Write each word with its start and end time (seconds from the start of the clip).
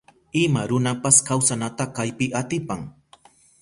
Ima 0.43 0.63
runapas 0.71 1.21
kawsanata 1.29 1.85
kaypi 1.95 2.25
atipan. 2.41 2.81